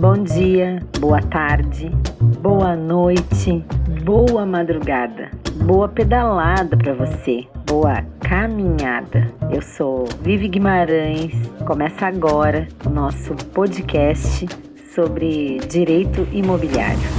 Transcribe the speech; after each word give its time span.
Bom 0.00 0.14
dia, 0.14 0.82
boa 0.98 1.20
tarde, 1.20 1.90
boa 2.40 2.74
noite, 2.74 3.62
boa 4.02 4.46
madrugada, 4.46 5.30
boa 5.66 5.90
pedalada 5.90 6.74
para 6.74 6.94
você, 6.94 7.46
boa 7.66 8.02
caminhada. 8.18 9.30
Eu 9.52 9.60
sou 9.60 10.06
Vivi 10.22 10.48
Guimarães. 10.48 11.34
Começa 11.66 12.06
agora 12.06 12.66
o 12.86 12.88
nosso 12.88 13.36
podcast 13.52 14.46
sobre 14.94 15.58
direito 15.68 16.26
imobiliário. 16.32 17.10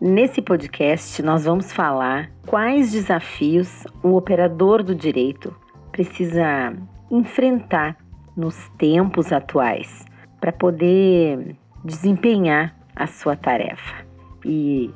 Nesse 0.00 0.42
podcast, 0.42 1.22
nós 1.22 1.44
vamos 1.44 1.72
falar 1.72 2.28
quais 2.44 2.90
desafios 2.90 3.84
o 4.02 4.16
operador 4.16 4.82
do 4.82 4.96
direito 4.96 5.54
precisa 5.92 6.74
enfrentar 7.08 7.96
nos 8.36 8.68
tempos 8.70 9.32
atuais 9.32 10.12
para 10.44 10.52
poder 10.52 11.56
desempenhar 11.82 12.76
a 12.94 13.06
sua 13.06 13.34
tarefa. 13.34 14.04
E 14.44 14.90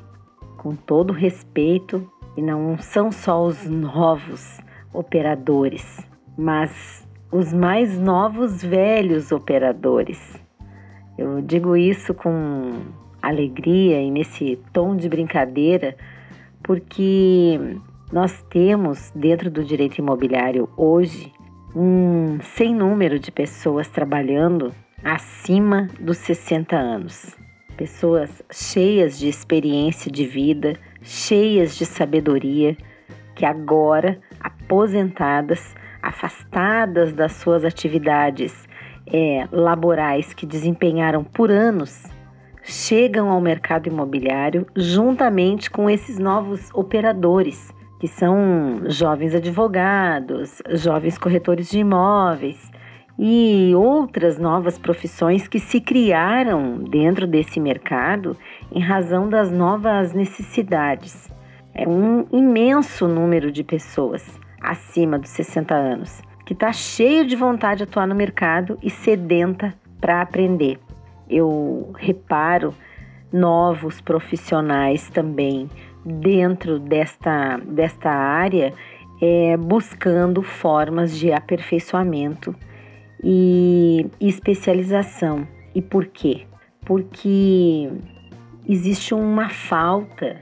com 0.57 0.75
todo 0.75 1.11
respeito, 1.11 2.07
e 2.37 2.41
não 2.41 2.77
são 2.77 3.11
só 3.11 3.43
os 3.43 3.67
novos 3.67 4.61
operadores, 4.93 6.07
mas 6.37 7.03
os 7.31 7.51
mais 7.51 7.97
novos 7.97 8.63
velhos 8.63 9.31
operadores. 9.31 10.39
Eu 11.17 11.41
digo 11.41 11.75
isso 11.75 12.13
com 12.13 12.83
alegria 13.19 14.03
e 14.03 14.11
nesse 14.11 14.55
tom 14.71 14.95
de 14.95 15.09
brincadeira, 15.09 15.97
porque 16.61 17.59
nós 18.13 18.39
temos 18.51 19.11
dentro 19.15 19.49
do 19.49 19.63
direito 19.63 19.97
imobiliário 19.97 20.69
hoje 20.77 21.33
um 21.75 22.37
sem 22.39 22.71
número 22.75 23.17
de 23.17 23.31
pessoas 23.31 23.87
trabalhando 23.87 24.71
acima 25.03 25.87
dos 25.99 26.17
60 26.17 26.75
anos. 26.75 27.35
Pessoas 27.77 28.41
cheias 28.51 29.17
de 29.17 29.27
experiência 29.29 30.11
de 30.11 30.25
vida, 30.25 30.75
cheias 31.01 31.77
de 31.77 31.85
sabedoria, 31.85 32.75
que 33.35 33.45
agora, 33.45 34.19
aposentadas, 34.39 35.75
afastadas 36.01 37.13
das 37.13 37.33
suas 37.33 37.63
atividades 37.63 38.67
é, 39.07 39.47
laborais 39.51 40.33
que 40.33 40.45
desempenharam 40.45 41.23
por 41.23 41.49
anos, 41.49 42.03
chegam 42.63 43.29
ao 43.29 43.39
mercado 43.39 43.87
imobiliário 43.87 44.67
juntamente 44.75 45.71
com 45.71 45.89
esses 45.89 46.19
novos 46.19 46.69
operadores, 46.73 47.73
que 47.97 48.07
são 48.07 48.81
jovens 48.87 49.33
advogados, 49.33 50.61
jovens 50.71 51.17
corretores 51.17 51.69
de 51.69 51.79
imóveis 51.79 52.69
e 53.21 53.75
outras 53.75 54.37
novas 54.37 54.77
profissões 54.77 55.45
que 55.45 55.59
se 55.59 55.81
criaram 55.81 56.77
dentro 56.77 57.27
desse 57.27 57.59
mercado 57.59 58.37
em 58.71 58.79
razão 58.79 59.27
das 59.27 59.51
novas 59.51 60.13
necessidades. 60.13 61.29
É 61.75 61.85
um 61.85 62.25
imenso 62.31 63.09
número 63.09 63.51
de 63.51 63.61
pessoas 63.61 64.39
acima 64.61 65.19
dos 65.19 65.31
60 65.31 65.75
anos 65.75 66.21
que 66.45 66.53
está 66.53 66.71
cheio 66.71 67.25
de 67.25 67.35
vontade 67.35 67.79
de 67.79 67.83
atuar 67.83 68.07
no 68.07 68.15
mercado 68.15 68.79
e 68.81 68.89
sedenta 68.89 69.73
para 69.99 70.21
aprender. 70.21 70.79
Eu 71.29 71.91
reparo 71.97 72.73
novos 73.31 73.99
profissionais 73.99 75.09
também 75.09 75.69
dentro 76.03 76.79
desta, 76.79 77.57
desta 77.57 78.09
área 78.09 78.73
é, 79.21 79.57
buscando 79.57 80.41
formas 80.41 81.15
de 81.15 81.33
aperfeiçoamento 81.33 82.55
e 83.23 84.07
especialização. 84.19 85.47
E 85.73 85.81
por 85.81 86.05
quê? 86.07 86.45
Porque 86.85 87.89
existe 88.67 89.13
uma 89.13 89.49
falta, 89.49 90.39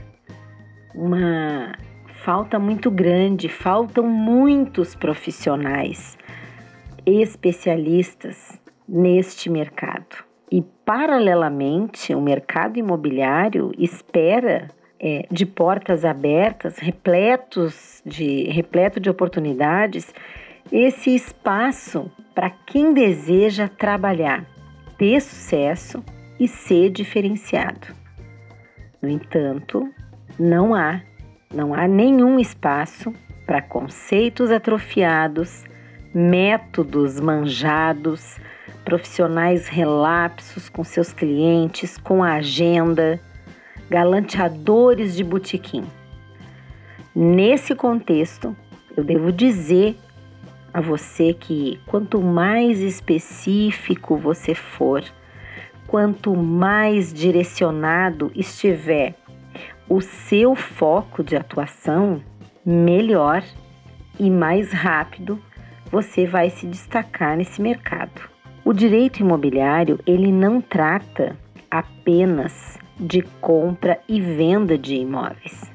uma 0.96 1.74
falta 2.24 2.60
muito 2.60 2.90
grande, 2.90 3.50
faltam 3.50 4.06
muitos 4.06 4.96
profissionais 4.96 6.18
especialistas 7.06 8.60
neste 8.88 9.50
mercado. 9.50 10.26
E, 10.52 10.62
paralelamente, 10.86 12.14
o 12.14 12.22
mercado 12.22 12.78
imobiliário 12.78 13.72
espera 13.78 14.70
é, 15.00 15.26
de 15.30 15.46
portas 15.46 16.06
abertas, 16.06 16.78
repletos 16.80 18.02
de, 18.06 18.44
repleto 18.50 19.00
de 19.00 19.10
oportunidades, 19.10 20.14
esse 20.72 21.16
espaço 21.16 22.12
para 22.34 22.50
quem 22.50 22.94
deseja 22.94 23.68
trabalhar, 23.68 24.46
ter 24.98 25.22
sucesso 25.22 26.04
e 26.40 26.48
ser 26.48 26.90
diferenciado. 26.90 27.88
No 29.02 29.10
entanto, 29.10 29.90
não 30.40 30.76
há, 30.76 31.02
não 31.54 31.74
há 31.74 31.88
nenhum 31.88 32.40
espaço 32.40 33.14
para 33.46 33.62
conceitos 33.62 34.52
atrofiados, 34.52 35.64
métodos 36.14 37.20
manjados, 37.20 38.40
profissionais 38.84 39.68
relapsos 39.68 40.70
com 40.70 40.84
seus 40.84 41.14
clientes, 41.14 41.98
com 41.98 42.24
a 42.24 42.36
agenda, 42.36 43.20
galanteadores 43.90 45.16
de 45.16 45.24
botequim. 45.24 45.86
Nesse 47.16 47.74
contexto, 47.74 48.56
eu 48.96 49.04
devo 49.04 49.32
dizer 49.32 49.98
a 50.74 50.82
você 50.82 51.34
que 51.34 51.80
quanto 51.86 52.22
mais 52.22 52.80
específico 52.80 54.18
você 54.18 54.54
for, 54.54 55.04
quanto 55.88 56.36
mais 56.36 57.14
direcionado 57.14 58.32
estiver 58.36 59.16
o 59.90 60.02
seu 60.02 60.56
foco 60.56 61.24
de 61.24 61.36
atuação, 61.36 62.22
melhor 62.66 63.44
e 64.20 64.30
mais 64.30 64.72
rápido 64.72 65.40
você 65.90 66.26
vai 66.26 66.50
se 66.50 66.68
destacar 66.68 67.38
nesse 67.38 67.62
mercado. 67.62 68.30
O 68.66 68.74
direito 68.74 69.22
imobiliário, 69.22 69.98
ele 70.06 70.32
não 70.32 70.60
trata 70.60 71.38
apenas 71.72 72.78
de 73.00 73.22
compra 73.40 74.00
e 74.08 74.20
venda 74.20 74.78
de 74.78 74.96
imóveis, 74.96 75.72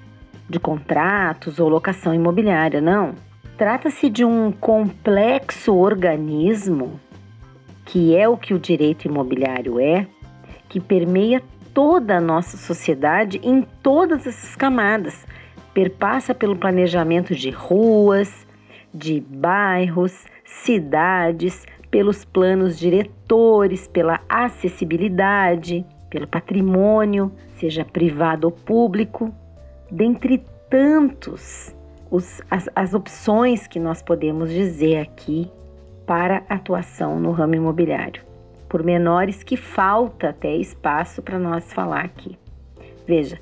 de 0.48 0.58
contratos 0.58 1.58
ou 1.58 1.68
locação 1.68 2.12
imobiliária, 2.12 2.80
não. 2.80 3.14
Trata-se 3.62 4.10
de 4.10 4.24
um 4.24 4.50
complexo 4.50 5.76
organismo, 5.76 6.98
que 7.84 8.16
é 8.16 8.28
o 8.28 8.36
que 8.36 8.52
o 8.52 8.58
direito 8.58 9.04
imobiliário 9.04 9.78
é, 9.78 10.04
que 10.68 10.80
permeia 10.80 11.40
toda 11.72 12.16
a 12.16 12.20
nossa 12.20 12.56
sociedade 12.56 13.40
em 13.40 13.62
todas 13.80 14.26
essas 14.26 14.56
camadas. 14.56 15.24
Perpassa 15.72 16.34
pelo 16.34 16.56
planejamento 16.56 17.36
de 17.36 17.50
ruas, 17.50 18.44
de 18.92 19.20
bairros, 19.20 20.26
cidades, 20.44 21.64
pelos 21.88 22.24
planos 22.24 22.76
diretores, 22.76 23.86
pela 23.86 24.18
acessibilidade, 24.28 25.86
pelo 26.10 26.26
patrimônio, 26.26 27.30
seja 27.60 27.84
privado 27.84 28.48
ou 28.48 28.50
público, 28.50 29.32
dentre 29.88 30.44
tantos 30.68 31.72
os, 32.12 32.42
as, 32.50 32.68
as 32.76 32.92
opções 32.92 33.66
que 33.66 33.80
nós 33.80 34.02
podemos 34.02 34.50
dizer 34.50 34.98
aqui 34.98 35.50
para 36.06 36.44
atuação 36.46 37.18
no 37.18 37.32
ramo 37.32 37.54
imobiliário, 37.54 38.22
por 38.68 38.82
menores 38.84 39.42
que 39.42 39.56
falta 39.56 40.28
até 40.28 40.54
espaço 40.54 41.22
para 41.22 41.38
nós 41.38 41.72
falar 41.72 42.04
aqui. 42.04 42.38
Veja, 43.06 43.40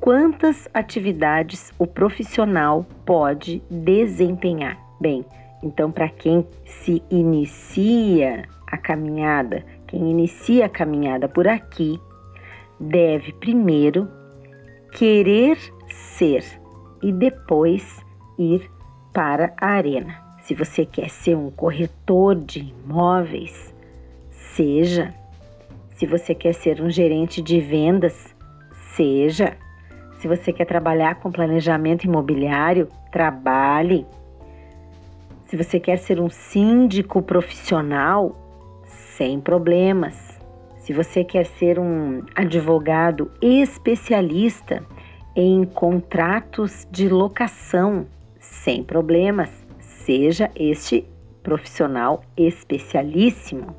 quantas 0.00 0.68
atividades 0.72 1.72
o 1.76 1.86
profissional 1.86 2.86
pode 3.04 3.60
desempenhar? 3.68 4.78
Bem, 5.00 5.24
então 5.60 5.90
para 5.90 6.08
quem 6.08 6.46
se 6.64 7.02
inicia 7.10 8.44
a 8.68 8.76
caminhada, 8.78 9.64
quem 9.88 10.08
inicia 10.12 10.66
a 10.66 10.68
caminhada 10.68 11.28
por 11.28 11.48
aqui, 11.48 12.00
deve 12.78 13.32
primeiro 13.32 14.08
querer 14.92 15.58
ser 15.88 16.44
e 17.06 17.12
depois 17.12 18.04
ir 18.36 18.68
para 19.12 19.54
a 19.60 19.68
arena. 19.68 20.20
Se 20.40 20.54
você 20.54 20.84
quer 20.84 21.08
ser 21.08 21.36
um 21.36 21.52
corretor 21.52 22.34
de 22.34 22.74
imóveis, 22.84 23.72
seja. 24.28 25.14
Se 25.90 26.04
você 26.04 26.34
quer 26.34 26.52
ser 26.52 26.82
um 26.82 26.90
gerente 26.90 27.40
de 27.40 27.60
vendas, 27.60 28.34
seja. 28.96 29.56
Se 30.18 30.26
você 30.26 30.52
quer 30.52 30.64
trabalhar 30.64 31.14
com 31.20 31.30
planejamento 31.30 32.02
imobiliário, 32.02 32.88
trabalhe. 33.12 34.04
Se 35.44 35.56
você 35.56 35.78
quer 35.78 35.98
ser 35.98 36.20
um 36.20 36.28
síndico 36.28 37.22
profissional, 37.22 38.36
sem 38.84 39.40
problemas. 39.40 40.40
Se 40.78 40.92
você 40.92 41.22
quer 41.22 41.46
ser 41.46 41.78
um 41.78 42.24
advogado 42.34 43.30
especialista, 43.40 44.84
em 45.36 45.66
contratos 45.66 46.88
de 46.90 47.10
locação, 47.10 48.06
sem 48.40 48.82
problemas, 48.82 49.50
seja 49.78 50.50
este 50.56 51.04
profissional 51.42 52.24
especialíssimo. 52.36 53.76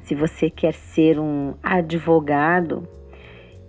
se 0.00 0.14
você 0.14 0.48
quer 0.48 0.74
ser 0.74 1.18
um 1.18 1.54
advogado 1.60 2.86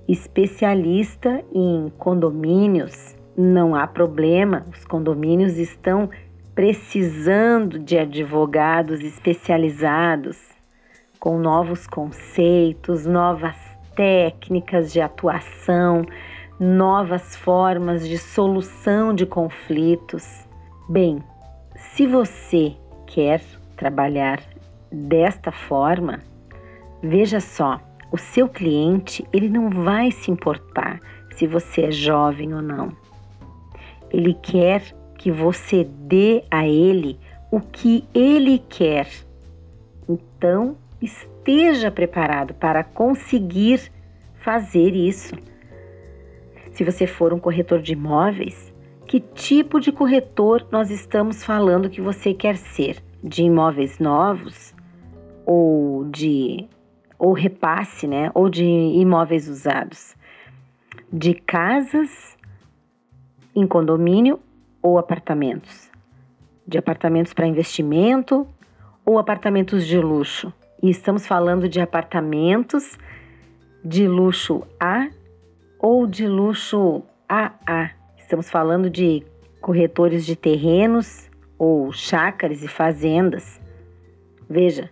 especialista 0.07 1.43
em 1.51 1.91
condomínios, 1.97 3.15
não 3.35 3.73
há 3.73 3.87
problema, 3.87 4.67
os 4.71 4.85
condomínios 4.85 5.57
estão 5.57 6.11
precisando 6.53 7.79
de 7.79 7.97
advogados 7.97 9.01
especializados 9.01 10.37
com 11.19 11.39
novos 11.39 11.87
conceitos, 11.87 13.05
novas 13.05 13.55
técnicas 13.95 14.93
de 14.93 15.01
atuação, 15.01 16.05
novas 16.59 17.35
formas 17.35 18.07
de 18.07 18.17
solução 18.17 19.13
de 19.13 19.25
conflitos. 19.25 20.47
Bem, 20.89 21.23
se 21.75 22.07
você 22.07 22.75
quer 23.05 23.41
trabalhar 23.75 24.41
desta 24.91 25.51
forma, 25.51 26.19
veja 27.01 27.39
só, 27.39 27.79
o 28.11 28.17
seu 28.17 28.49
cliente 28.49 29.25
ele 29.31 29.49
não 29.49 29.69
vai 29.69 30.11
se 30.11 30.31
importar 30.31 30.99
se 31.35 31.45
você 31.45 31.83
é 31.83 31.91
jovem 31.91 32.53
ou 32.53 32.61
não. 32.61 32.91
Ele 34.09 34.33
quer 34.33 34.81
que 35.17 35.31
você 35.31 35.83
dê 35.83 36.43
a 36.49 36.67
ele 36.67 37.19
o 37.51 37.59
que 37.59 38.03
ele 38.13 38.59
quer. 38.69 39.07
Então, 40.07 40.77
esteja 41.01 41.91
preparado 41.91 42.53
para 42.53 42.83
conseguir 42.83 43.91
fazer 44.35 44.95
isso. 44.95 45.35
Se 46.77 46.83
você 46.83 47.07
for 47.07 47.33
um 47.33 47.39
corretor 47.39 47.81
de 47.81 47.93
imóveis, 47.93 48.71
que 49.07 49.19
tipo 49.19 49.79
de 49.79 49.91
corretor 49.91 50.67
nós 50.71 50.91
estamos 50.91 51.43
falando 51.43 51.89
que 51.89 51.99
você 51.99 52.35
quer 52.35 52.55
ser? 52.55 53.03
De 53.23 53.41
imóveis 53.41 53.97
novos 53.97 54.75
ou 55.43 56.05
de 56.05 56.67
ou 57.17 57.33
repasse, 57.33 58.05
né? 58.05 58.29
Ou 58.35 58.47
de 58.47 58.63
imóveis 58.63 59.47
usados? 59.47 60.15
De 61.11 61.33
casas 61.33 62.37
em 63.55 63.65
condomínio 63.65 64.39
ou 64.79 64.99
apartamentos? 64.99 65.89
De 66.67 66.77
apartamentos 66.77 67.33
para 67.33 67.47
investimento 67.47 68.47
ou 69.03 69.17
apartamentos 69.17 69.87
de 69.87 69.97
luxo? 69.97 70.53
E 70.83 70.91
estamos 70.91 71.25
falando 71.25 71.67
de 71.67 71.81
apartamentos 71.81 72.99
de 73.83 74.07
luxo 74.07 74.61
A 74.79 75.09
ou 75.79 76.07
de 76.07 76.27
luxo 76.27 77.03
AA. 77.27 77.91
Estamos 78.17 78.49
falando 78.49 78.89
de 78.89 79.23
corretores 79.61 80.25
de 80.25 80.35
terrenos 80.35 81.29
ou 81.57 81.91
chácaras 81.91 82.63
e 82.63 82.67
fazendas. 82.67 83.59
Veja, 84.49 84.89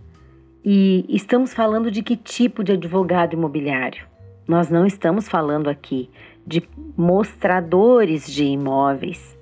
e 0.63 1.05
estamos 1.09 1.53
falando 1.53 1.91
de 1.91 2.01
que 2.01 2.17
tipo 2.17 2.63
de 2.63 2.73
advogado 2.73 3.33
imobiliário? 3.33 4.05
Nós 4.47 4.69
não 4.69 4.85
estamos 4.85 5.27
falando 5.27 5.69
aqui 5.69 6.09
de 6.45 6.67
mostradores 6.95 8.27
de 8.27 8.45
imóveis, 8.45 9.37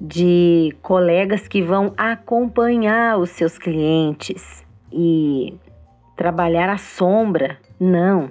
de 0.00 0.76
colegas 0.82 1.48
que 1.48 1.62
vão 1.62 1.92
acompanhar 1.96 3.18
os 3.18 3.30
seus 3.30 3.58
clientes 3.58 4.64
e 4.92 5.54
trabalhar 6.16 6.68
à 6.68 6.78
sombra. 6.78 7.58
Não. 7.78 8.30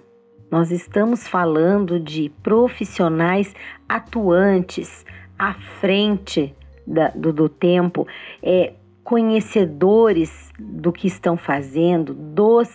Nós 0.54 0.70
estamos 0.70 1.28
falando 1.28 2.00
de 2.00 2.30
profissionais 2.44 3.56
atuantes 3.90 5.04
à 5.38 5.56
frente 5.56 6.56
da, 6.86 7.08
do, 7.08 7.34
do 7.34 7.50
tempo, 7.50 8.08
é, 8.40 8.74
conhecedores 9.04 10.52
do 10.60 10.92
que 10.92 11.08
estão 11.08 11.36
fazendo, 11.36 12.14
dos, 12.14 12.70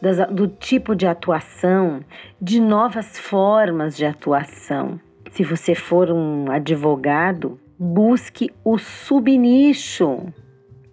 das, 0.00 0.28
do 0.32 0.46
tipo 0.46 0.94
de 0.94 1.08
atuação, 1.08 2.04
de 2.40 2.60
novas 2.60 3.18
formas 3.18 3.96
de 3.96 4.06
atuação. 4.06 5.00
Se 5.32 5.42
você 5.42 5.74
for 5.74 6.12
um 6.12 6.52
advogado, 6.52 7.58
busque 7.76 8.52
o 8.64 8.78
subnicho 8.78 10.32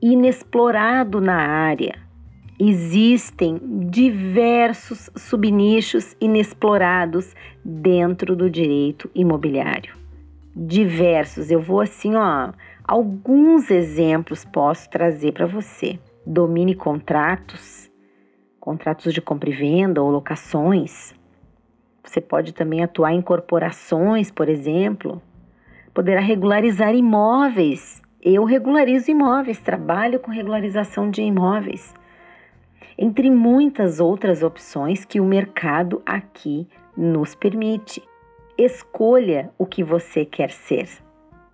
inexplorado 0.01 1.21
na 1.21 1.35
área. 1.35 2.10
Existem 2.63 3.59
diversos 3.89 5.09
subnichos 5.15 6.15
inexplorados 6.21 7.35
dentro 7.65 8.35
do 8.35 8.51
direito 8.51 9.09
imobiliário. 9.15 9.95
Diversos. 10.55 11.49
Eu 11.49 11.59
vou 11.59 11.81
assim, 11.81 12.15
ó, 12.15 12.51
alguns 12.83 13.71
exemplos 13.71 14.45
posso 14.45 14.87
trazer 14.91 15.31
para 15.31 15.47
você. 15.47 15.97
Domine 16.23 16.75
contratos, 16.75 17.89
contratos 18.59 19.11
de 19.11 19.21
compra 19.21 19.49
e 19.49 19.53
venda 19.53 19.99
ou 19.99 20.11
locações. 20.11 21.15
Você 22.03 22.21
pode 22.21 22.53
também 22.53 22.83
atuar 22.83 23.11
em 23.11 23.23
corporações, 23.23 24.29
por 24.29 24.47
exemplo. 24.47 25.19
Poderá 25.95 26.21
regularizar 26.21 26.93
imóveis. 26.93 28.03
Eu 28.21 28.43
regularizo 28.43 29.09
imóveis, 29.09 29.57
trabalho 29.57 30.19
com 30.19 30.29
regularização 30.29 31.09
de 31.09 31.23
imóveis 31.23 31.99
entre 32.97 33.29
muitas 33.29 33.99
outras 33.99 34.43
opções 34.43 35.05
que 35.05 35.19
o 35.19 35.25
mercado 35.25 36.01
aqui 36.05 36.67
nos 36.95 37.35
permite. 37.35 38.03
Escolha 38.57 39.51
o 39.57 39.65
que 39.65 39.83
você 39.83 40.25
quer 40.25 40.51
ser. 40.51 40.87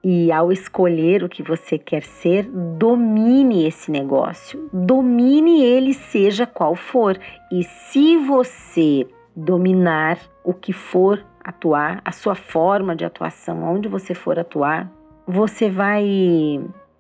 E 0.04 0.32
ao 0.32 0.52
escolher 0.52 1.24
o 1.24 1.30
que 1.30 1.42
você 1.42 1.78
quer 1.78 2.04
ser, 2.04 2.48
domine 2.48 3.66
esse 3.66 3.92
negócio, 3.92 4.70
domine 4.72 5.64
ele, 5.64 5.94
seja 5.94 6.46
qual 6.46 6.76
for. 6.76 7.20
E 7.52 7.64
se 7.64 8.18
você 8.18 9.08
dominar 9.36 10.20
o 10.44 10.54
que 10.54 10.72
for 10.72 11.26
atuar, 11.44 12.02
a 12.04 12.12
sua 12.12 12.36
forma 12.36 12.96
de 12.96 13.06
atuação, 13.06 13.64
onde 13.64 13.88
você 13.88 14.14
for 14.14 14.38
atuar, 14.38 14.92
você 15.28 15.70
vai. 15.70 16.06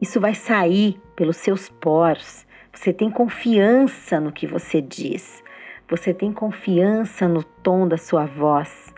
Isso 0.01 0.19
vai 0.19 0.35
sair 0.35 0.99
pelos 1.15 1.37
seus 1.37 1.69
poros 1.69 2.46
você 2.77 2.93
tem 2.93 3.09
confiança 3.09 4.19
no 4.19 4.31
que 4.31 4.45
você 4.45 4.79
diz. 4.79 5.43
Você 5.89 6.13
tem 6.13 6.31
confiança 6.31 7.27
no 7.27 7.41
tom 7.41 7.87
da 7.87 7.97
sua 7.97 8.25
voz, 8.25 8.93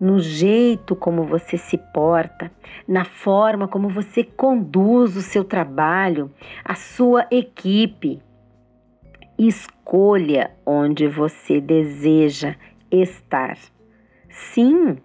no 0.00 0.18
jeito 0.18 0.96
como 0.96 1.22
você 1.22 1.56
se 1.56 1.78
porta, 1.78 2.50
na 2.88 3.04
forma 3.04 3.68
como 3.68 3.88
você 3.88 4.24
conduz 4.24 5.16
o 5.16 5.22
seu 5.22 5.44
trabalho, 5.44 6.28
a 6.64 6.74
sua 6.74 7.24
equipe. 7.30 8.20
Escolha 9.38 10.50
onde 10.66 11.06
você 11.06 11.60
deseja 11.60 12.56
estar. 12.90 13.56
Sim, 14.28 14.98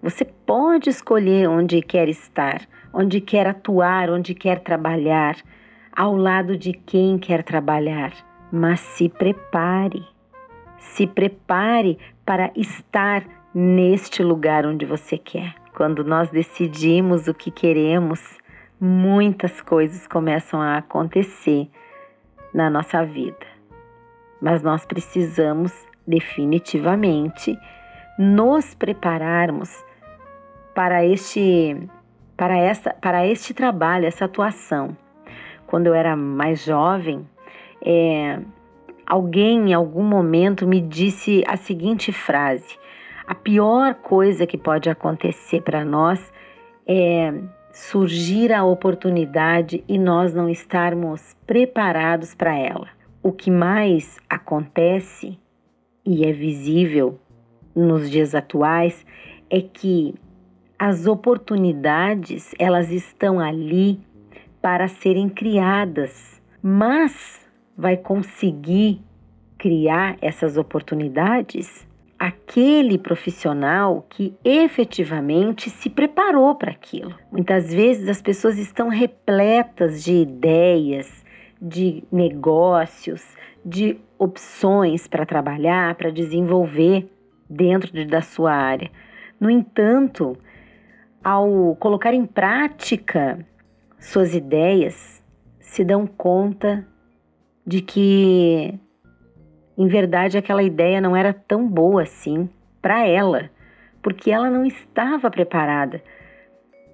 você 0.00 0.24
pode 0.24 0.88
escolher 0.88 1.48
onde 1.48 1.82
quer 1.82 2.08
estar, 2.08 2.60
onde 2.92 3.20
quer 3.20 3.48
atuar, 3.48 4.08
onde 4.08 4.36
quer 4.36 4.60
trabalhar 4.60 5.36
ao 5.94 6.16
lado 6.16 6.56
de 6.56 6.72
quem 6.72 7.18
quer 7.18 7.42
trabalhar, 7.42 8.12
mas 8.52 8.80
se 8.80 9.08
prepare. 9.08 10.04
Se 10.78 11.06
prepare 11.06 11.98
para 12.24 12.50
estar 12.56 13.24
neste 13.54 14.22
lugar 14.22 14.64
onde 14.64 14.86
você 14.86 15.18
quer. 15.18 15.54
Quando 15.74 16.04
nós 16.04 16.30
decidimos 16.30 17.28
o 17.28 17.34
que 17.34 17.50
queremos, 17.50 18.38
muitas 18.80 19.60
coisas 19.60 20.06
começam 20.06 20.60
a 20.60 20.78
acontecer 20.78 21.68
na 22.54 22.70
nossa 22.70 23.04
vida. 23.04 23.46
Mas 24.40 24.62
nós 24.62 24.86
precisamos 24.86 25.86
definitivamente 26.06 27.58
nos 28.18 28.74
prepararmos 28.74 29.84
para 30.74 31.04
este 31.04 31.76
para 32.36 32.56
esta 32.56 32.94
para 32.94 33.26
este 33.26 33.52
trabalho, 33.52 34.06
essa 34.06 34.24
atuação 34.24 34.96
quando 35.70 35.86
eu 35.86 35.94
era 35.94 36.16
mais 36.16 36.64
jovem, 36.64 37.24
é, 37.80 38.40
alguém 39.06 39.70
em 39.70 39.72
algum 39.72 40.02
momento 40.02 40.66
me 40.66 40.80
disse 40.80 41.44
a 41.46 41.56
seguinte 41.56 42.10
frase: 42.10 42.76
a 43.24 43.36
pior 43.36 43.94
coisa 43.94 44.48
que 44.48 44.58
pode 44.58 44.90
acontecer 44.90 45.62
para 45.62 45.84
nós 45.84 46.32
é 46.84 47.32
surgir 47.72 48.52
a 48.52 48.64
oportunidade 48.64 49.84
e 49.86 49.96
nós 49.96 50.34
não 50.34 50.48
estarmos 50.48 51.36
preparados 51.46 52.34
para 52.34 52.58
ela. 52.58 52.88
O 53.22 53.30
que 53.30 53.48
mais 53.48 54.18
acontece 54.28 55.38
e 56.04 56.26
é 56.26 56.32
visível 56.32 57.20
nos 57.76 58.10
dias 58.10 58.34
atuais 58.34 59.06
é 59.48 59.60
que 59.60 60.14
as 60.76 61.06
oportunidades 61.06 62.54
elas 62.58 62.90
estão 62.90 63.38
ali 63.38 64.00
para 64.60 64.88
serem 64.88 65.28
criadas, 65.28 66.40
mas 66.62 67.46
vai 67.76 67.96
conseguir 67.96 69.00
criar 69.56 70.16
essas 70.20 70.56
oportunidades 70.56 71.86
aquele 72.20 72.98
profissional 72.98 74.04
que 74.10 74.34
efetivamente 74.44 75.70
se 75.70 75.88
preparou 75.88 76.54
para 76.54 76.70
aquilo. 76.70 77.14
Muitas 77.32 77.72
vezes 77.72 78.10
as 78.10 78.20
pessoas 78.20 78.58
estão 78.58 78.88
repletas 78.88 80.04
de 80.04 80.12
ideias, 80.12 81.24
de 81.60 82.04
negócios, 82.12 83.34
de 83.64 83.98
opções 84.18 85.06
para 85.06 85.24
trabalhar, 85.24 85.94
para 85.94 86.10
desenvolver 86.10 87.10
dentro 87.48 87.90
de, 87.90 88.04
da 88.04 88.20
sua 88.20 88.52
área. 88.52 88.90
No 89.40 89.48
entanto, 89.48 90.36
ao 91.24 91.74
colocar 91.76 92.12
em 92.12 92.26
prática 92.26 93.38
suas 94.00 94.34
ideias, 94.34 95.22
se 95.60 95.84
dão 95.84 96.06
conta 96.06 96.86
de 97.64 97.82
que, 97.82 98.74
em 99.76 99.86
verdade, 99.86 100.38
aquela 100.38 100.62
ideia 100.62 101.00
não 101.00 101.14
era 101.14 101.32
tão 101.34 101.68
boa 101.68 102.02
assim 102.02 102.48
para 102.80 103.06
ela, 103.06 103.50
porque 104.02 104.30
ela 104.30 104.50
não 104.50 104.64
estava 104.64 105.30
preparada 105.30 106.02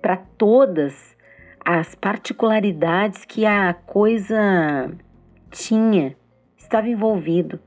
para 0.02 0.16
todas 0.16 1.16
as 1.64 1.94
particularidades 1.94 3.24
que 3.24 3.46
a 3.46 3.72
coisa 3.72 4.90
tinha, 5.50 6.16
estava 6.58 6.88
envolvido. 6.88 7.60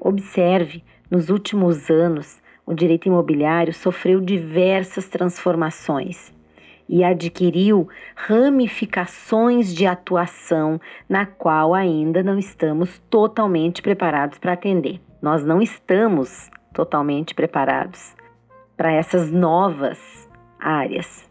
Observe, 0.00 0.84
nos 1.08 1.30
últimos 1.30 1.88
anos, 1.88 2.42
o 2.66 2.74
direito 2.74 3.06
imobiliário 3.06 3.72
sofreu 3.72 4.20
diversas 4.20 5.08
transformações 5.08 6.32
e 6.92 7.02
adquiriu 7.02 7.88
ramificações 8.14 9.74
de 9.74 9.86
atuação 9.86 10.78
na 11.08 11.24
qual 11.24 11.72
ainda 11.72 12.22
não 12.22 12.38
estamos 12.38 12.98
totalmente 13.08 13.80
preparados 13.80 14.38
para 14.38 14.52
atender. 14.52 15.00
Nós 15.22 15.42
não 15.42 15.62
estamos 15.62 16.50
totalmente 16.74 17.34
preparados 17.34 18.14
para 18.76 18.92
essas 18.92 19.30
novas 19.30 20.28
áreas. 20.60 21.26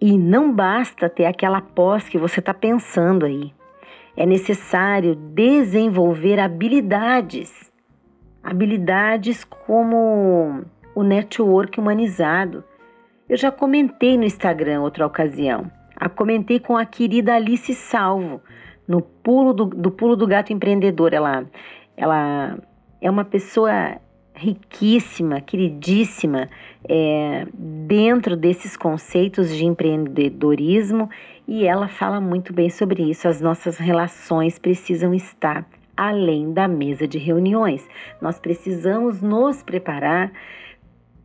E 0.00 0.16
não 0.16 0.50
basta 0.50 1.10
ter 1.10 1.26
aquela 1.26 1.60
pós 1.60 2.08
que 2.08 2.16
você 2.16 2.40
está 2.40 2.54
pensando 2.54 3.26
aí. 3.26 3.52
É 4.16 4.24
necessário 4.24 5.14
desenvolver 5.14 6.40
habilidades 6.40 7.70
habilidades 8.42 9.44
como 9.44 10.64
o 10.94 11.02
network 11.02 11.78
humanizado. 11.78 12.64
Eu 13.30 13.36
já 13.36 13.52
comentei 13.52 14.18
no 14.18 14.24
Instagram 14.24 14.80
outra 14.80 15.06
ocasião. 15.06 15.70
A 15.94 16.08
comentei 16.08 16.58
com 16.58 16.76
a 16.76 16.84
querida 16.84 17.36
Alice 17.36 17.72
Salvo, 17.76 18.40
no 18.88 19.00
pulo 19.00 19.52
do, 19.52 19.66
do 19.66 19.88
pulo 19.88 20.16
do 20.16 20.26
gato 20.26 20.52
empreendedor. 20.52 21.14
Ela, 21.14 21.46
ela 21.96 22.58
é 23.00 23.08
uma 23.08 23.24
pessoa 23.24 23.98
riquíssima, 24.34 25.40
queridíssima, 25.40 26.48
é, 26.88 27.46
dentro 27.54 28.36
desses 28.36 28.76
conceitos 28.76 29.54
de 29.54 29.64
empreendedorismo 29.64 31.08
e 31.46 31.64
ela 31.64 31.86
fala 31.86 32.20
muito 32.20 32.52
bem 32.52 32.68
sobre 32.68 33.08
isso. 33.08 33.28
As 33.28 33.40
nossas 33.40 33.78
relações 33.78 34.58
precisam 34.58 35.14
estar 35.14 35.64
além 35.96 36.52
da 36.52 36.66
mesa 36.66 37.06
de 37.06 37.18
reuniões. 37.18 37.88
Nós 38.20 38.40
precisamos 38.40 39.22
nos 39.22 39.62
preparar 39.62 40.32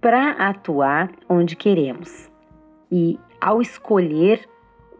para 0.05 0.33
atuar 0.33 1.09
onde 1.27 1.55
queremos. 1.55 2.31
E 2.91 3.17
ao 3.41 3.59
escolher 3.59 4.47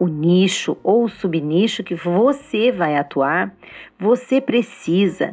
o 0.00 0.08
nicho 0.08 0.76
ou 0.82 1.04
o 1.04 1.08
subnicho 1.08 1.84
que 1.84 1.94
você 1.94 2.72
vai 2.72 2.96
atuar, 2.96 3.54
você 3.96 4.40
precisa 4.40 5.30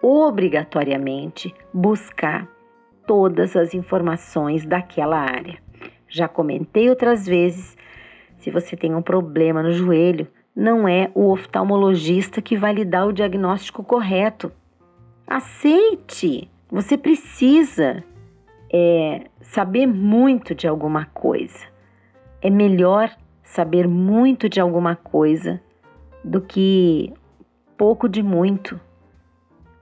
obrigatoriamente 0.00 1.54
buscar 1.70 2.48
todas 3.06 3.56
as 3.56 3.74
informações 3.74 4.64
daquela 4.64 5.18
área. 5.18 5.58
Já 6.08 6.26
comentei 6.26 6.88
outras 6.88 7.26
vezes, 7.26 7.76
se 8.38 8.50
você 8.50 8.74
tem 8.74 8.94
um 8.94 9.02
problema 9.02 9.62
no 9.62 9.72
joelho, 9.72 10.26
não 10.56 10.88
é 10.88 11.10
o 11.14 11.30
oftalmologista 11.30 12.40
que 12.40 12.56
vai 12.56 12.72
lhe 12.72 12.86
dar 12.86 13.04
o 13.04 13.12
diagnóstico 13.12 13.84
correto. 13.84 14.50
Aceite! 15.26 16.50
Você 16.70 16.96
precisa 16.96 18.02
é, 18.72 19.26
saber 19.40 19.86
muito 19.86 20.54
de 20.54 20.68
alguma 20.68 21.06
coisa. 21.06 21.66
É 22.40 22.48
melhor 22.48 23.10
saber 23.42 23.88
muito 23.88 24.48
de 24.48 24.60
alguma 24.60 24.94
coisa 24.94 25.60
do 26.24 26.40
que 26.40 27.12
pouco 27.76 28.08
de 28.08 28.22
muito. 28.22 28.80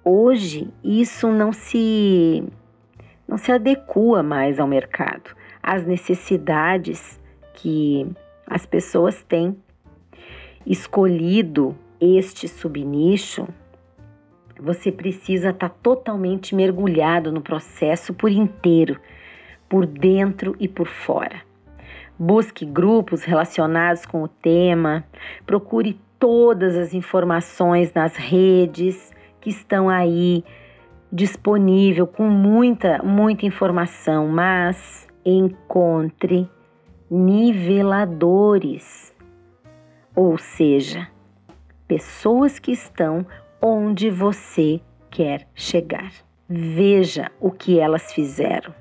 Hoje 0.05 0.73
isso 0.83 1.29
não 1.29 1.53
se 1.53 2.43
não 3.27 3.37
se 3.37 3.53
adequa 3.53 4.23
mais 4.23 4.59
ao 4.59 4.67
mercado, 4.67 5.37
às 5.63 5.85
necessidades 5.85 7.21
que 7.53 8.11
as 8.47 8.65
pessoas 8.65 9.23
têm 9.23 9.55
escolhido 10.65 11.77
este 12.01 12.49
subnicho, 12.49 13.47
você 14.61 14.91
precisa 14.91 15.51
estar 15.51 15.69
tá 15.69 15.75
totalmente 15.83 16.55
mergulhado 16.55 17.33
no 17.33 17.41
processo 17.41 18.15
por 18.15 18.31
inteiro, 18.31 18.99
por 19.69 19.87
dentro 19.87 20.57
e 20.59 20.67
por 20.67 20.89
fora. 20.89 21.43
Busque 22.19 22.67
grupos 22.67 23.23
relacionados 23.23 24.05
com 24.05 24.23
o 24.23 24.29
tema, 24.29 25.05
procure 25.47 26.01
todas 26.19 26.77
as 26.77 26.95
informações 26.95 27.93
nas 27.93 28.17
redes 28.17 29.13
que 29.41 29.51
estão 29.51 29.89
aí 29.89 30.45
disponível 31.13 32.07
com 32.07 32.29
muita, 32.29 33.01
muita 33.03 33.47
informação, 33.47 34.29
mas 34.29 35.07
encontre 35.25 36.49
niveladores 37.11 39.17
ou 40.19 40.37
seja, 40.37 41.07
pessoas 41.87 42.59
que 42.59 42.73
estão 42.73 43.25
onde 43.61 44.11
você 44.11 44.81
quer 45.11 45.47
chegar. 45.55 46.13
Veja 46.49 47.31
o 47.41 47.51
que 47.51 47.79
elas 47.79 48.13
fizeram, 48.13 48.75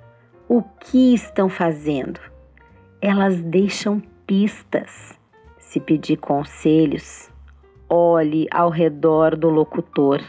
o 0.47 0.61
que 0.61 1.13
estão 1.13 1.49
fazendo. 1.49 2.19
Elas 3.01 3.41
deixam 3.41 4.01
pistas. 4.25 5.17
Se 5.57 5.79
pedir 5.79 6.17
conselhos, 6.17 7.29
olhe 7.89 8.47
ao 8.51 8.69
redor 8.69 9.35
do 9.35 9.49
locutor. 9.49 10.21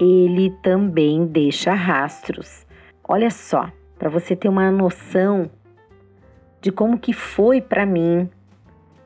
Ele 0.00 0.50
também 0.62 1.26
deixa 1.26 1.74
rastros. 1.74 2.66
Olha 3.06 3.30
só, 3.30 3.70
para 3.98 4.08
você 4.08 4.34
ter 4.34 4.48
uma 4.48 4.70
noção 4.70 5.50
de 6.60 6.72
como 6.72 6.98
que 6.98 7.12
foi 7.12 7.60
para 7.60 7.84
mim 7.84 8.28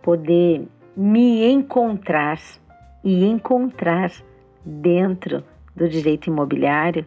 poder 0.01 0.67
me 0.97 1.45
encontrar 1.51 2.39
e 3.03 3.25
encontrar 3.25 4.13
dentro 4.69 5.43
do 5.75 5.89
direito 5.89 6.27
imobiliário 6.27 7.07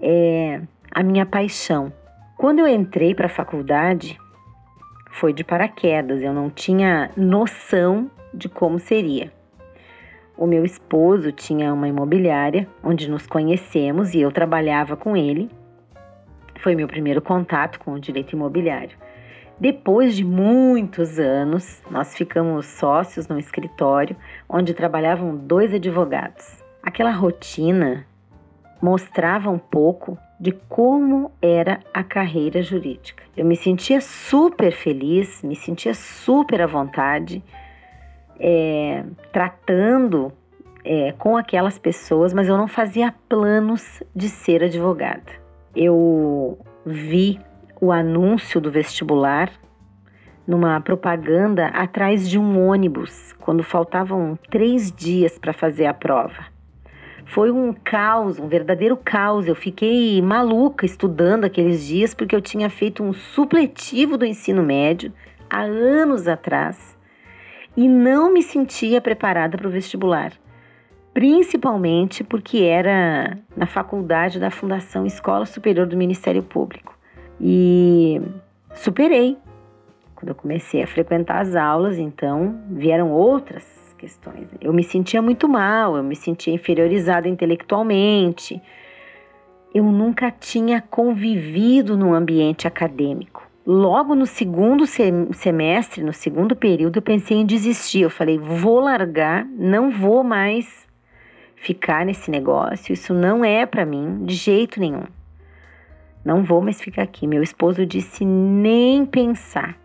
é 0.00 0.60
a 0.90 1.02
minha 1.02 1.24
paixão. 1.24 1.92
Quando 2.36 2.58
eu 2.58 2.68
entrei 2.68 3.14
para 3.14 3.26
a 3.26 3.30
faculdade, 3.30 4.18
foi 5.10 5.32
de 5.32 5.42
paraquedas, 5.42 6.22
eu 6.22 6.34
não 6.34 6.50
tinha 6.50 7.10
noção 7.16 8.10
de 8.34 8.48
como 8.48 8.78
seria. 8.78 9.32
O 10.36 10.46
meu 10.46 10.64
esposo 10.66 11.32
tinha 11.32 11.72
uma 11.72 11.88
imobiliária 11.88 12.68
onde 12.82 13.08
nos 13.08 13.26
conhecemos 13.26 14.12
e 14.12 14.20
eu 14.20 14.30
trabalhava 14.30 14.94
com 14.94 15.16
ele. 15.16 15.50
Foi 16.60 16.74
meu 16.74 16.86
primeiro 16.86 17.22
contato 17.22 17.80
com 17.80 17.92
o 17.92 18.00
direito 18.00 18.34
imobiliário. 18.34 18.98
Depois 19.58 20.14
de 20.14 20.22
muitos 20.22 21.18
anos, 21.18 21.82
nós 21.90 22.14
ficamos 22.14 22.66
sócios 22.66 23.26
no 23.26 23.38
escritório 23.38 24.14
onde 24.46 24.74
trabalhavam 24.74 25.34
dois 25.34 25.72
advogados. 25.72 26.65
Aquela 26.86 27.10
rotina 27.10 28.06
mostrava 28.80 29.50
um 29.50 29.58
pouco 29.58 30.16
de 30.38 30.52
como 30.52 31.32
era 31.42 31.80
a 31.92 32.04
carreira 32.04 32.62
jurídica. 32.62 33.24
Eu 33.36 33.44
me 33.44 33.56
sentia 33.56 34.00
super 34.00 34.70
feliz, 34.70 35.42
me 35.42 35.56
sentia 35.56 35.92
super 35.94 36.62
à 36.62 36.66
vontade, 36.68 37.42
é, 38.38 39.02
tratando 39.32 40.32
é, 40.84 41.10
com 41.18 41.36
aquelas 41.36 41.76
pessoas, 41.76 42.32
mas 42.32 42.46
eu 42.46 42.56
não 42.56 42.68
fazia 42.68 43.12
planos 43.28 44.00
de 44.14 44.28
ser 44.28 44.62
advogada. 44.62 45.32
Eu 45.74 46.56
vi 46.86 47.40
o 47.80 47.90
anúncio 47.90 48.60
do 48.60 48.70
vestibular 48.70 49.50
numa 50.46 50.80
propaganda 50.80 51.66
atrás 51.66 52.30
de 52.30 52.38
um 52.38 52.64
ônibus, 52.64 53.32
quando 53.40 53.64
faltavam 53.64 54.38
três 54.48 54.92
dias 54.92 55.36
para 55.36 55.52
fazer 55.52 55.86
a 55.86 55.92
prova. 55.92 56.54
Foi 57.26 57.50
um 57.50 57.72
caos, 57.72 58.38
um 58.38 58.46
verdadeiro 58.46 58.96
caos. 58.96 59.46
Eu 59.46 59.54
fiquei 59.54 60.22
maluca 60.22 60.86
estudando 60.86 61.44
aqueles 61.44 61.84
dias 61.84 62.14
porque 62.14 62.34
eu 62.34 62.40
tinha 62.40 62.70
feito 62.70 63.02
um 63.02 63.12
supletivo 63.12 64.16
do 64.16 64.24
ensino 64.24 64.62
médio 64.62 65.12
há 65.50 65.62
anos 65.62 66.28
atrás 66.28 66.96
e 67.76 67.88
não 67.88 68.32
me 68.32 68.42
sentia 68.42 69.00
preparada 69.00 69.58
para 69.58 69.66
o 69.66 69.70
vestibular, 69.70 70.32
principalmente 71.12 72.24
porque 72.24 72.62
era 72.62 73.36
na 73.56 73.66
faculdade 73.66 74.38
da 74.38 74.50
Fundação 74.50 75.04
Escola 75.04 75.44
Superior 75.44 75.86
do 75.86 75.96
Ministério 75.96 76.42
Público. 76.42 76.96
E 77.40 78.22
superei. 78.72 79.36
Quando 80.14 80.28
eu 80.30 80.34
comecei 80.34 80.82
a 80.82 80.86
frequentar 80.86 81.40
as 81.40 81.54
aulas, 81.54 81.98
então 81.98 82.62
vieram 82.70 83.10
outras 83.10 83.85
questões. 83.96 84.48
Eu 84.60 84.72
me 84.72 84.82
sentia 84.82 85.20
muito 85.20 85.48
mal, 85.48 85.96
eu 85.96 86.02
me 86.02 86.14
sentia 86.14 86.54
inferiorizada 86.54 87.28
intelectualmente. 87.28 88.60
Eu 89.74 89.84
nunca 89.84 90.30
tinha 90.30 90.80
convivido 90.80 91.96
num 91.96 92.14
ambiente 92.14 92.66
acadêmico. 92.66 93.46
Logo 93.66 94.14
no 94.14 94.26
segundo 94.26 94.86
semestre, 94.86 96.02
no 96.04 96.12
segundo 96.12 96.54
período, 96.54 96.98
eu 96.98 97.02
pensei 97.02 97.38
em 97.38 97.44
desistir. 97.44 98.02
Eu 98.02 98.10
falei: 98.10 98.38
vou 98.38 98.78
largar, 98.78 99.44
não 99.44 99.90
vou 99.90 100.22
mais 100.22 100.86
ficar 101.56 102.06
nesse 102.06 102.30
negócio. 102.30 102.92
Isso 102.92 103.12
não 103.12 103.44
é 103.44 103.66
para 103.66 103.84
mim 103.84 104.24
de 104.24 104.34
jeito 104.34 104.78
nenhum. 104.78 105.04
Não 106.24 106.42
vou 106.42 106.60
mais 106.60 106.80
ficar 106.80 107.02
aqui. 107.02 107.26
Meu 107.26 107.42
esposo 107.42 107.84
disse: 107.84 108.24
nem 108.24 109.04
pensar. 109.04 109.76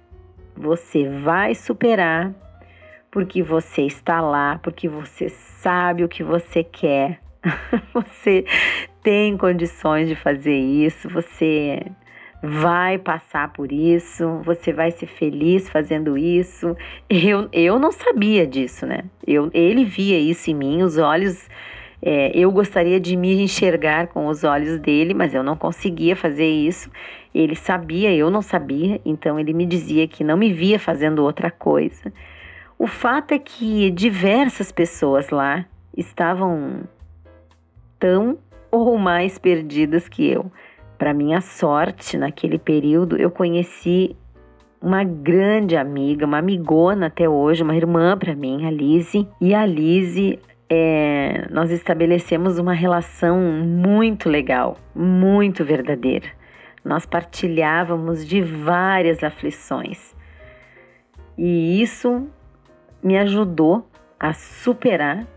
Você 0.56 1.08
vai 1.08 1.56
superar 1.56 2.34
porque 3.12 3.44
você 3.44 3.82
está 3.82 4.22
lá, 4.22 4.58
porque 4.63 4.88
você 4.88 5.27
sabe 5.30 6.03
o 6.03 6.10
que 6.10 6.24
você 6.24 6.63
quer. 6.63 7.20
você 7.94 8.46
tem 9.03 9.36
condições 9.36 10.08
de 10.08 10.15
fazer 10.15 10.58
isso. 10.58 11.10
Você 11.10 11.84
vai 12.41 12.98
passar 12.98 13.53
por 13.53 13.72
isso, 13.72 14.41
você 14.44 14.74
vai 14.74 14.89
ser 14.89 15.08
feliz 15.08 15.70
fazendo 15.70 16.18
isso. 16.18 16.75
Eu, 17.10 17.48
eu 17.51 17.77
não 17.77 17.91
sabia 17.91 18.48
disso, 18.48 18.86
né? 18.86 19.03
Eu, 19.27 19.51
ele 19.53 19.86
via 19.86 20.18
isso 20.18 20.50
em 20.50 20.56
mim, 20.56 20.82
os 20.82 20.98
olhos. 20.98 21.50
É, 22.03 22.32
eu 22.36 22.51
gostaria 22.51 23.00
de 23.00 23.15
me 23.15 23.44
enxergar 23.44 24.08
com 24.08 24.25
os 24.25 24.44
olhos 24.44 24.80
dele, 24.80 25.13
mas 25.13 25.36
eu 25.36 25.44
não 25.44 25.56
conseguia 25.56 26.15
fazer 26.15 26.48
isso. 26.48 26.89
Ele 27.36 27.56
sabia, 27.56 28.12
eu 28.12 28.32
não 28.32 28.41
sabia, 28.41 29.00
então 29.06 29.39
ele 29.39 29.53
me 29.53 29.68
dizia 29.68 30.08
que 30.08 30.24
não 30.24 30.36
me 30.36 30.51
via 30.51 30.80
fazendo 30.80 31.24
outra 31.24 31.51
coisa. 31.51 32.12
O 32.82 32.88
fato 32.88 33.32
é 33.32 33.38
que 33.38 33.92
diversas 33.92 34.72
pessoas 34.72 35.30
lá 35.30 35.68
estavam 35.96 36.82
tão 38.00 38.40
ou 38.72 38.98
mais 38.98 39.38
perdidas 39.38 40.10
que 40.10 40.28
eu. 40.28 40.52
Para 40.98 41.14
minha 41.14 41.42
sorte, 41.42 42.18
naquele 42.18 42.58
período, 42.58 43.18
eu 43.18 43.30
conheci 43.30 44.18
uma 44.82 45.04
grande 45.04 45.78
amiga, 45.78 46.26
uma 46.26 46.40
amigona 46.40 47.06
até 47.06 47.30
hoje, 47.30 47.62
uma 47.62 47.76
irmã 47.76 48.18
para 48.18 48.34
mim, 48.36 48.66
a 48.66 48.72
Lise. 48.72 49.28
E 49.40 49.54
a 49.54 49.64
Lise, 49.64 50.40
é, 50.68 51.48
nós 51.52 51.70
estabelecemos 51.70 52.58
uma 52.58 52.74
relação 52.74 53.40
muito 53.64 54.28
legal, 54.28 54.76
muito 54.96 55.64
verdadeira. 55.64 56.30
Nós 56.84 57.06
partilhávamos 57.06 58.26
de 58.26 58.42
várias 58.42 59.24
aflições. 59.24 60.16
E 61.38 61.80
isso 61.80 62.28
me 63.03 63.17
ajudou 63.17 63.88
a 64.20 64.34
superar 64.34 65.27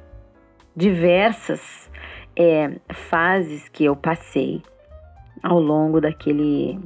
diversas 0.76 1.90
é, 2.37 2.78
fases 2.92 3.68
que 3.68 3.85
eu 3.85 3.94
passei 3.94 4.62
ao 5.42 5.59
longo 5.59 6.00
daquele, 6.00 6.78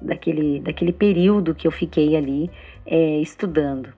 daquele, 0.00 0.60
daquele 0.60 0.92
período 0.92 1.54
que 1.54 1.66
eu 1.66 1.70
fiquei 1.70 2.16
ali 2.16 2.50
é, 2.84 3.20
estudando. 3.20 3.92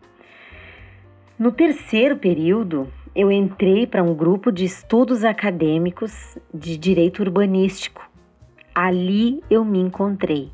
No 1.39 1.51
terceiro 1.51 2.17
período, 2.17 2.89
eu 3.15 3.31
entrei 3.31 3.87
para 3.87 4.03
um 4.03 4.15
grupo 4.15 4.53
de 4.53 4.65
estudos 4.65 5.25
acadêmicos 5.25 6.39
de 6.53 6.77
direito 6.77 7.21
urbanístico. 7.21 8.09
Ali 8.75 9.43
eu 9.49 9.65
me 9.65 9.79
encontrei. 9.79 10.51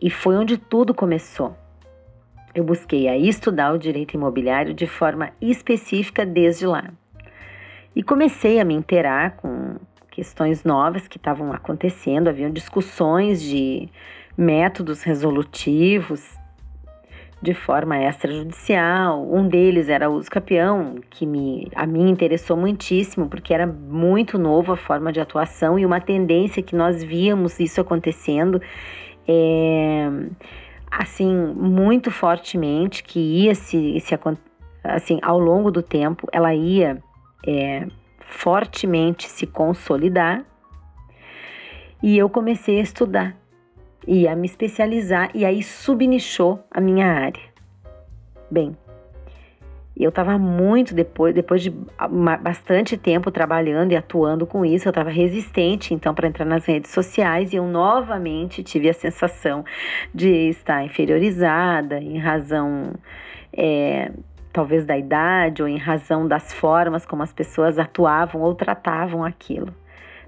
E 0.00 0.10
foi 0.10 0.36
onde 0.36 0.58
tudo 0.58 0.92
começou. 0.92 1.56
Eu 2.56 2.64
busquei 2.64 3.06
aí 3.06 3.28
estudar 3.28 3.74
o 3.74 3.78
direito 3.78 4.14
imobiliário 4.14 4.72
de 4.72 4.86
forma 4.86 5.30
específica 5.42 6.24
desde 6.24 6.66
lá. 6.66 6.90
E 7.94 8.02
comecei 8.02 8.58
a 8.58 8.64
me 8.64 8.72
interar 8.72 9.36
com 9.36 9.76
questões 10.10 10.64
novas 10.64 11.06
que 11.06 11.18
estavam 11.18 11.52
acontecendo, 11.52 12.28
haviam 12.28 12.50
discussões 12.50 13.42
de 13.42 13.90
métodos 14.38 15.02
resolutivos 15.02 16.38
de 17.42 17.52
forma 17.52 17.98
extrajudicial. 18.02 19.30
Um 19.30 19.46
deles 19.46 19.90
era 19.90 20.08
o 20.08 20.14
uso 20.14 20.30
capião, 20.30 20.94
que 21.10 21.26
me, 21.26 21.68
a 21.74 21.86
mim 21.86 22.08
interessou 22.08 22.56
muitíssimo, 22.56 23.28
porque 23.28 23.52
era 23.52 23.66
muito 23.66 24.38
novo 24.38 24.72
a 24.72 24.76
forma 24.78 25.12
de 25.12 25.20
atuação 25.20 25.78
e 25.78 25.84
uma 25.84 26.00
tendência 26.00 26.62
que 26.62 26.74
nós 26.74 27.04
víamos 27.04 27.60
isso 27.60 27.82
acontecendo. 27.82 28.62
É, 29.28 30.08
assim, 30.90 31.34
muito 31.54 32.10
fortemente, 32.10 33.02
que 33.02 33.18
ia 33.18 33.54
se, 33.54 33.98
se 34.00 34.18
assim, 34.82 35.18
ao 35.22 35.38
longo 35.38 35.70
do 35.70 35.82
tempo, 35.82 36.28
ela 36.32 36.54
ia 36.54 37.02
é, 37.46 37.86
fortemente 38.20 39.28
se 39.28 39.46
consolidar. 39.46 40.44
E 42.02 42.16
eu 42.16 42.28
comecei 42.28 42.78
a 42.78 42.82
estudar 42.82 43.36
e 44.06 44.28
a 44.28 44.36
me 44.36 44.46
especializar 44.46 45.30
e 45.34 45.44
aí 45.44 45.62
subnichou 45.62 46.64
a 46.70 46.80
minha 46.80 47.06
área. 47.06 47.42
Bem, 48.50 48.76
eu 50.04 50.10
estava 50.10 50.38
muito 50.38 50.94
depois, 50.94 51.34
depois 51.34 51.62
de 51.62 51.70
bastante 52.42 52.96
tempo 52.96 53.30
trabalhando 53.30 53.92
e 53.92 53.96
atuando 53.96 54.46
com 54.46 54.64
isso, 54.64 54.86
eu 54.86 54.90
estava 54.90 55.08
resistente 55.08 55.94
então 55.94 56.14
para 56.14 56.28
entrar 56.28 56.44
nas 56.44 56.66
redes 56.66 56.90
sociais 56.90 57.52
e 57.52 57.56
eu 57.56 57.64
novamente 57.66 58.62
tive 58.62 58.90
a 58.90 58.92
sensação 58.92 59.64
de 60.14 60.50
estar 60.50 60.84
inferiorizada 60.84 61.98
em 61.98 62.18
razão 62.18 62.94
é, 63.52 64.12
talvez 64.52 64.84
da 64.84 64.98
idade 64.98 65.62
ou 65.62 65.68
em 65.68 65.78
razão 65.78 66.28
das 66.28 66.52
formas 66.52 67.06
como 67.06 67.22
as 67.22 67.32
pessoas 67.32 67.78
atuavam 67.78 68.42
ou 68.42 68.54
tratavam 68.54 69.24
aquilo. 69.24 69.74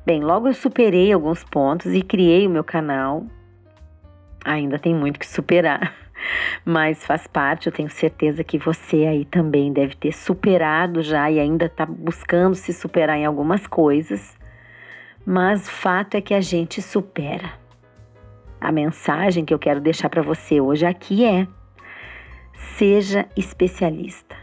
Bem, 0.05 0.23
logo 0.23 0.49
eu 0.49 0.55
superei 0.55 1.13
alguns 1.13 1.45
pontos 1.45 1.93
e 1.93 2.01
criei 2.01 2.47
o 2.47 2.51
meu 2.51 2.65
canal. 2.65 3.27
Ainda 4.45 4.79
tem 4.79 4.95
muito 4.95 5.19
que 5.19 5.27
superar, 5.27 5.95
mas 6.65 7.05
faz 7.05 7.27
parte. 7.27 7.67
Eu 7.67 7.73
tenho 7.73 7.91
certeza 7.91 8.45
que 8.45 8.59
você 8.59 9.07
aí 9.07 9.25
também 9.25 9.73
deve 9.73 9.95
ter 9.97 10.13
superado 10.13 11.03
já 11.03 11.31
e 11.31 11.39
ainda 11.39 11.67
está 11.67 11.87
buscando 11.87 12.55
se 12.55 12.73
superar 12.73 13.17
em 13.17 13.27
algumas 13.27 13.67
coisas. 13.67 14.37
Mas 15.25 15.69
fato 15.69 16.17
é 16.17 16.21
que 16.21 16.35
a 16.35 16.41
gente 16.41 16.81
supera. 16.81 17.53
A 18.61 18.73
mensagem 18.73 19.45
que 19.45 19.55
eu 19.55 19.59
quero 19.59 19.81
deixar 19.81 20.09
para 20.09 20.23
você 20.23 20.61
hoje 20.61 20.85
aqui 20.85 21.25
é: 21.25 21.47
Seja 22.53 23.27
especialista. 23.37 24.37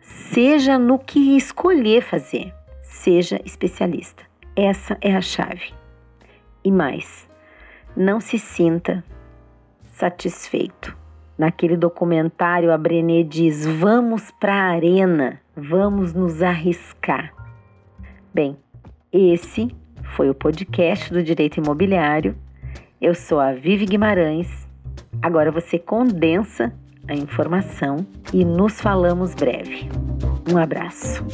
Seja 0.00 0.78
no 0.78 0.98
que 0.98 1.36
escolher 1.36 2.02
fazer. 2.02 2.54
Seja 2.82 3.40
especialista. 3.44 4.22
Essa 4.56 4.96
é 5.00 5.14
a 5.14 5.20
chave. 5.20 5.72
E 6.62 6.70
mais, 6.70 7.28
não 7.96 8.20
se 8.20 8.38
sinta 8.38 9.02
satisfeito. 9.88 10.96
Naquele 11.40 11.74
documentário, 11.74 12.70
a 12.70 12.76
Brené 12.76 13.22
diz: 13.22 13.64
vamos 13.64 14.30
para 14.30 14.52
a 14.52 14.72
arena, 14.72 15.40
vamos 15.56 16.12
nos 16.12 16.42
arriscar. 16.42 17.32
Bem, 18.34 18.58
esse 19.10 19.74
foi 20.14 20.28
o 20.28 20.34
podcast 20.34 21.10
do 21.10 21.22
Direito 21.22 21.56
Imobiliário. 21.56 22.36
Eu 23.00 23.14
sou 23.14 23.40
a 23.40 23.54
Vivi 23.54 23.86
Guimarães. 23.86 24.68
Agora 25.22 25.50
você 25.50 25.78
condensa 25.78 26.74
a 27.08 27.14
informação 27.14 28.06
e 28.34 28.44
nos 28.44 28.78
falamos 28.78 29.34
breve. 29.34 29.88
Um 30.52 30.58
abraço. 30.58 31.24